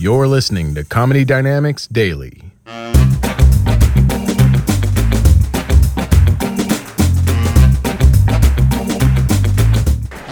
[0.00, 2.40] You're listening to Comedy Dynamics Daily.
[2.64, 2.94] I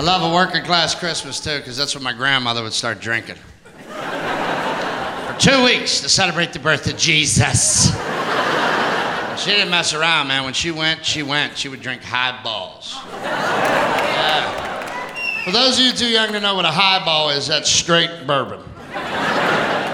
[0.00, 3.36] love a working class Christmas too, because that's when my grandmother would start drinking.
[3.90, 7.90] For two weeks to celebrate the birth of Jesus.
[9.38, 10.44] She didn't mess around, man.
[10.44, 11.58] When she went, she went.
[11.58, 12.96] She would drink highballs.
[13.12, 14.64] Yeah.
[15.44, 18.62] For those of you too young to know what a highball is, that's straight bourbon.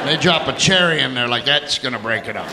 [0.04, 2.46] They drop a cherry in there like that's gonna break it up.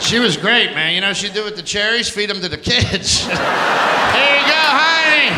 [0.00, 0.94] She was great, man.
[0.94, 2.08] You know she'd do with the cherries?
[2.08, 3.20] Feed them to the kids.
[3.26, 5.34] Here you go, honey.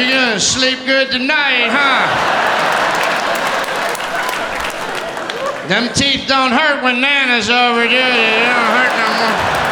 [0.00, 2.08] You gonna sleep good tonight, huh?
[5.68, 7.96] Them teeth don't hurt when Nana's over, do they?
[7.96, 9.71] They don't hurt no more.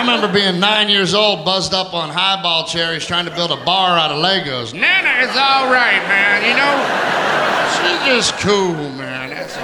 [0.00, 3.62] I remember being nine years old, buzzed up on highball cherries, trying to build a
[3.66, 4.72] bar out of Legos.
[4.72, 6.40] Nana is all right, man.
[6.40, 6.74] You know,
[7.76, 9.28] she's just cool, man.
[9.28, 9.62] That's all.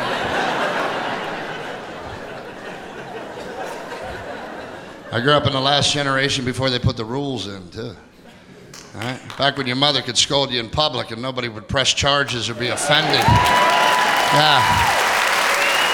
[5.10, 7.96] I grew up in the last generation before they put the rules in, too.
[8.94, 9.18] All right?
[9.38, 12.54] Back when your mother could scold you in public and nobody would press charges or
[12.54, 13.24] be offended.
[14.34, 14.60] Yeah.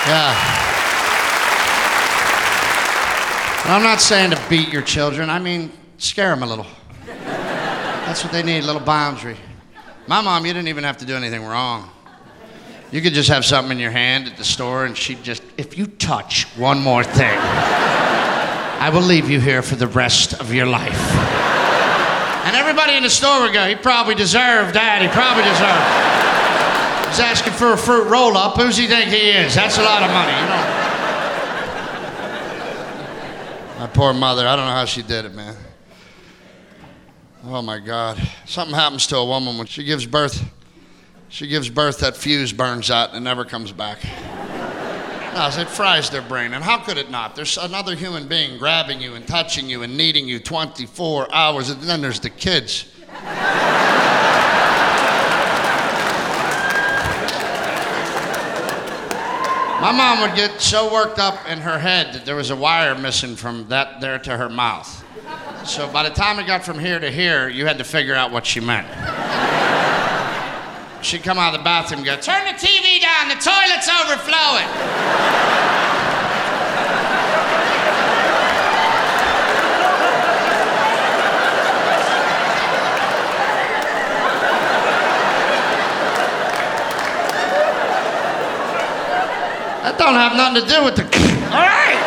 [0.08, 0.61] Yeah.
[3.64, 5.30] I'm not saying to beat your children.
[5.30, 6.66] I mean, scare them a little.
[7.06, 9.36] That's what they need, a little boundary.
[10.08, 11.88] My mom, you didn't even have to do anything wrong.
[12.90, 15.78] You could just have something in your hand at the store, and she'd just, if
[15.78, 20.66] you touch one more thing, I will leave you here for the rest of your
[20.66, 21.00] life.
[22.44, 25.00] And everybody in the store would go, he probably deserved that.
[25.00, 27.08] He probably deserved.
[27.08, 28.56] He's asking for a fruit roll up.
[28.56, 29.54] Who's he think he is?
[29.54, 30.81] That's a lot of money, you know.
[33.82, 35.56] My poor mother, I don't know how she did it, man.
[37.42, 38.16] Oh my God.
[38.46, 40.48] Something happens to a woman when she gives birth.
[41.28, 43.98] She gives birth, that fuse burns out and never comes back.
[45.34, 46.52] No, it fries their brain.
[46.52, 47.34] And how could it not?
[47.34, 51.80] There's another human being grabbing you and touching you and needing you 24 hours, and
[51.80, 52.86] then there's the kids.
[59.82, 62.94] My mom would get so worked up in her head that there was a wire
[62.94, 65.04] missing from that there to her mouth.
[65.66, 68.30] So by the time it got from here to here, you had to figure out
[68.30, 68.86] what she meant.
[71.04, 75.32] She'd come out of the bathroom and go, Turn the TV down, the toilet's overflowing.
[89.82, 91.04] That don't have nothing to do with the.
[91.52, 91.98] All right.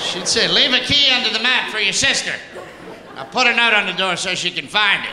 [0.00, 2.32] She'd say, leave a key under the mat for your sister.
[3.16, 5.10] I'll put a note on the door so she can find it.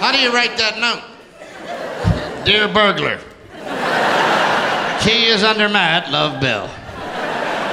[0.00, 2.44] How do you write that note?
[2.44, 3.20] Dear burglar,
[5.02, 6.68] key is under mat, love Bill.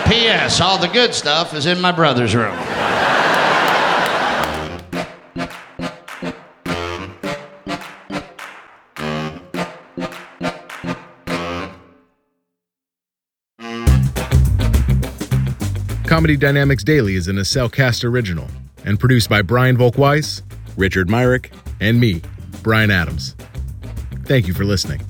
[0.07, 0.59] P.S.
[0.59, 2.57] All the good stuff is in my brother's room.
[16.07, 18.47] Comedy Dynamics Daily is an Cellcast original
[18.85, 20.41] and produced by Brian Volkweiss,
[20.76, 22.23] Richard Myrick, and me,
[22.64, 23.35] Brian Adams.
[24.26, 25.02] Thank you for listening.